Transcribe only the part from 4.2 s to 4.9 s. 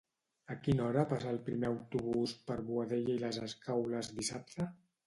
dissabte?